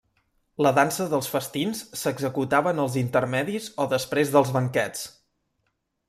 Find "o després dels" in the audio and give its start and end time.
3.85-4.55